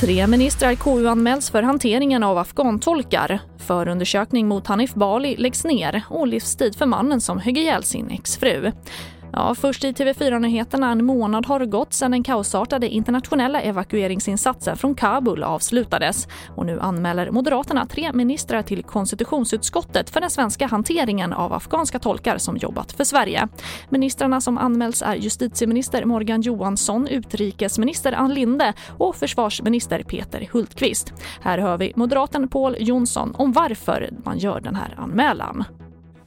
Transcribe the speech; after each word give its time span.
Tre 0.00 0.26
ministrar 0.26 0.74
KU-anmäls 0.74 1.50
för 1.50 1.62
hanteringen 1.62 2.22
av 2.22 2.38
afghantolkar. 2.38 3.38
Förundersökning 3.58 4.48
mot 4.48 4.66
Hanif 4.66 4.94
Bali 4.94 5.36
läggs 5.36 5.64
ner 5.64 6.02
och 6.08 6.26
livstid 6.26 6.76
för 6.76 6.86
mannen 6.86 7.20
som 7.20 7.38
högg 7.38 7.58
ihjäl 7.58 7.82
sin 7.82 8.10
exfru. 8.10 8.72
Ja, 9.34 9.54
först 9.54 9.84
i 9.84 9.92
TV4-nyheterna 9.92 10.92
en 10.92 11.04
månad 11.04 11.46
har 11.46 11.64
gått 11.64 11.92
sedan 11.92 12.10
den 12.10 12.22
kaosartade 12.22 12.88
internationella 12.88 13.62
evakueringsinsatsen 13.62 14.76
från 14.76 14.94
Kabul 14.94 15.42
avslutades. 15.42 16.28
Och 16.56 16.66
nu 16.66 16.80
anmäler 16.80 17.30
Moderaterna 17.30 17.86
tre 17.86 18.12
ministrar 18.12 18.62
till 18.62 18.82
konstitutionsutskottet 18.82 20.10
för 20.10 20.20
den 20.20 20.30
svenska 20.30 20.66
hanteringen 20.66 21.32
av 21.32 21.52
afghanska 21.52 21.98
tolkar 21.98 22.38
som 22.38 22.56
jobbat 22.56 22.92
för 22.92 23.04
Sverige. 23.04 23.48
Ministrarna 23.88 24.40
som 24.40 24.58
anmäls 24.58 25.02
är 25.02 25.14
justitieminister 25.14 26.04
Morgan 26.04 26.40
Johansson, 26.40 27.08
utrikesminister 27.08 28.12
Ann 28.12 28.34
Linde 28.34 28.72
och 28.98 29.16
försvarsminister 29.16 30.02
Peter 30.02 30.48
Hultqvist. 30.52 31.12
Här 31.40 31.58
hör 31.58 31.78
vi 31.78 31.92
moderaten 31.96 32.48
Paul 32.48 32.76
Jonsson 32.78 33.34
om 33.38 33.52
varför 33.52 34.10
man 34.24 34.38
gör 34.38 34.60
den 34.60 34.74
här 34.74 34.94
anmälan. 34.98 35.64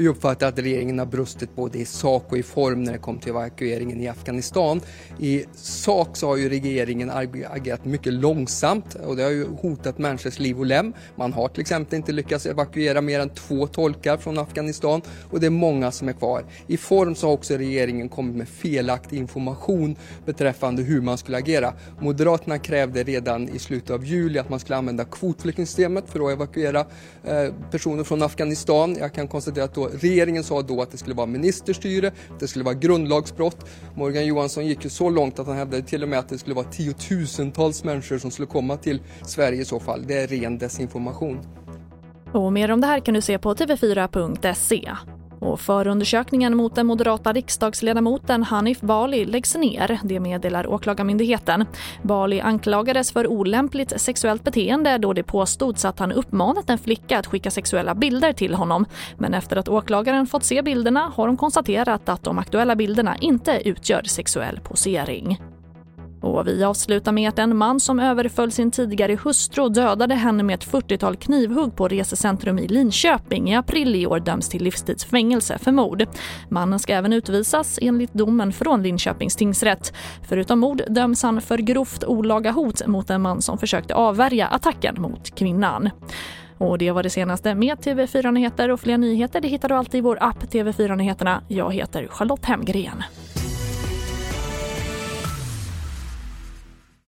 Vi 0.00 0.08
uppfattar 0.08 0.48
att 0.48 0.58
regeringen 0.58 0.98
har 0.98 1.06
brustit 1.06 1.56
både 1.56 1.78
i 1.78 1.84
sak 1.84 2.32
och 2.32 2.38
i 2.38 2.42
form 2.42 2.82
när 2.82 2.92
det 2.92 2.98
kom 2.98 3.18
till 3.18 3.30
evakueringen 3.30 4.00
i 4.00 4.08
Afghanistan. 4.08 4.80
I 5.18 5.44
sak 5.54 6.16
så 6.16 6.26
har 6.26 6.36
ju 6.36 6.48
regeringen 6.48 7.10
agerat 7.50 7.84
mycket 7.84 8.12
långsamt 8.12 8.94
och 8.94 9.16
det 9.16 9.22
har 9.22 9.30
ju 9.30 9.46
hotat 9.46 9.98
människors 9.98 10.38
liv 10.38 10.58
och 10.58 10.66
lem. 10.66 10.92
Man 11.16 11.32
har 11.32 11.48
till 11.48 11.60
exempel 11.60 11.96
inte 11.96 12.12
lyckats 12.12 12.46
evakuera 12.46 13.00
mer 13.00 13.20
än 13.20 13.28
två 13.28 13.66
tolkar 13.66 14.16
från 14.16 14.38
Afghanistan 14.38 15.02
och 15.30 15.40
det 15.40 15.46
är 15.46 15.50
många 15.50 15.90
som 15.90 16.08
är 16.08 16.12
kvar. 16.12 16.44
I 16.66 16.76
form 16.76 17.14
så 17.14 17.26
har 17.26 17.34
också 17.34 17.54
regeringen 17.54 18.08
kommit 18.08 18.36
med 18.36 18.48
felaktig 18.48 19.16
information 19.16 19.96
beträffande 20.26 20.82
hur 20.82 21.00
man 21.00 21.18
skulle 21.18 21.38
agera. 21.38 21.74
Moderaterna 21.98 22.58
krävde 22.58 23.02
redan 23.02 23.48
i 23.48 23.58
slutet 23.58 23.90
av 23.90 24.04
juli 24.04 24.38
att 24.38 24.48
man 24.48 24.60
skulle 24.60 24.76
använda 24.76 25.04
kvotflyktingsystemet 25.04 26.04
för 26.10 26.26
att 26.26 26.32
evakuera 26.32 26.86
eh, 27.24 27.54
personer 27.70 28.04
från 28.04 28.22
Afghanistan. 28.22 28.96
Jag 29.00 29.14
kan 29.14 29.28
konstatera 29.28 29.64
att 29.64 29.74
då 29.74 29.89
regeringen 29.92 30.44
sa 30.44 30.62
då 30.62 30.82
att 30.82 30.90
det 30.90 30.98
skulle 30.98 31.14
vara 31.14 31.26
ministerstyre, 31.26 32.12
det 32.38 32.48
skulle 32.48 32.64
vara 32.64 32.74
grundlagsbrott. 32.74 33.66
Morgan 33.94 34.26
Johansson 34.26 34.66
gick 34.66 34.84
ju 34.84 34.90
så 34.90 35.10
långt 35.10 35.38
att 35.38 35.46
han 35.46 35.56
hävdade 35.56 35.82
till 35.82 36.02
och 36.02 36.08
med 36.08 36.18
att 36.18 36.28
det 36.28 36.38
skulle 36.38 36.54
vara 36.54 36.66
tiotusentals 36.66 37.84
människor 37.84 38.18
som 38.18 38.30
skulle 38.30 38.46
komma 38.46 38.76
till 38.76 39.02
Sverige 39.26 39.60
i 39.60 39.64
så 39.64 39.80
fall. 39.80 40.04
Det 40.06 40.14
är 40.14 40.26
ren 40.26 40.58
desinformation. 40.58 41.38
Och 42.32 42.52
mer 42.52 42.70
om 42.70 42.80
det 42.80 42.86
här 42.86 43.00
kan 43.00 43.14
du 43.14 43.20
se 43.20 43.38
på 43.38 43.54
tv4.se. 43.54 44.90
Och 45.40 45.60
förundersökningen 45.60 46.56
mot 46.56 46.74
den 46.74 46.86
moderata 46.86 47.32
riksdagsledamoten 47.32 48.42
Hanif 48.42 48.80
Bali 48.80 49.24
läggs 49.24 49.54
ner, 49.54 50.00
det 50.04 50.20
meddelar 50.20 50.66
Åklagarmyndigheten. 50.66 51.66
Bali 52.02 52.40
anklagades 52.40 53.12
för 53.12 53.26
olämpligt 53.26 54.00
sexuellt 54.00 54.44
beteende 54.44 54.98
då 54.98 55.12
det 55.12 55.22
påstods 55.22 55.84
att 55.84 55.98
han 55.98 56.12
uppmanat 56.12 56.70
en 56.70 56.78
flicka 56.78 57.18
att 57.18 57.26
skicka 57.26 57.50
sexuella 57.50 57.94
bilder 57.94 58.32
till 58.32 58.54
honom. 58.54 58.86
Men 59.18 59.34
efter 59.34 59.56
att 59.56 59.68
åklagaren 59.68 60.26
fått 60.26 60.44
se 60.44 60.62
bilderna 60.62 61.12
har 61.14 61.26
de 61.26 61.36
konstaterat 61.36 62.08
att 62.08 62.22
de 62.22 62.38
aktuella 62.38 62.76
bilderna 62.76 63.16
inte 63.16 63.62
utgör 63.64 64.02
sexuell 64.02 64.60
posering. 64.60 65.38
Och 66.30 66.46
vi 66.46 66.64
avslutar 66.64 67.12
med 67.12 67.28
att 67.28 67.38
en 67.38 67.56
man 67.56 67.80
som 67.80 68.00
överföll 68.00 68.52
sin 68.52 68.70
tidigare 68.70 69.18
hustru 69.24 69.62
och 69.62 69.72
dödade 69.72 70.14
henne 70.14 70.42
med 70.42 70.54
ett 70.54 70.72
40-tal 70.72 71.16
knivhugg 71.16 71.76
på 71.76 71.88
resecentrum 71.88 72.58
i 72.58 72.68
Linköping 72.68 73.50
i 73.50 73.56
april 73.56 73.94
i 73.94 74.06
år 74.06 74.20
döms 74.20 74.48
till 74.48 74.62
livstidsfängelse 74.62 75.58
för 75.58 75.72
mord. 75.72 76.06
Mannen 76.48 76.78
ska 76.78 76.94
även 76.94 77.12
utvisas 77.12 77.78
enligt 77.82 78.12
domen 78.12 78.52
från 78.52 78.82
Linköpings 78.82 79.36
tingsrätt. 79.36 79.92
Förutom 80.28 80.58
mord 80.58 80.82
döms 80.88 81.22
han 81.22 81.40
för 81.40 81.58
grovt 81.58 82.04
olaga 82.04 82.50
hot 82.50 82.86
mot 82.86 83.10
en 83.10 83.22
man 83.22 83.42
som 83.42 83.58
försökte 83.58 83.94
avvärja 83.94 84.46
attacken 84.46 85.02
mot 85.02 85.34
kvinnan. 85.34 85.90
Och 86.58 86.78
det 86.78 86.90
var 86.90 87.02
det 87.02 87.10
senaste 87.10 87.54
med 87.54 87.78
TV4 87.78 88.32
Nyheter 88.32 88.70
och 88.70 88.80
fler 88.80 88.98
nyheter 88.98 89.40
det 89.40 89.48
hittar 89.48 89.68
du 89.68 89.74
alltid 89.74 89.98
i 89.98 90.00
vår 90.00 90.18
app 90.20 90.42
TV4 90.42 90.96
Nyheterna. 90.96 91.42
Jag 91.48 91.74
heter 91.74 92.06
Charlotte 92.10 92.44
Hemgren. 92.44 93.02